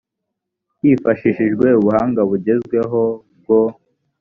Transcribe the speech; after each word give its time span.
hifashishijwe 0.81 1.67
ubuhanga 1.79 2.21
bugezweho 2.29 3.01
bwo 3.39 3.59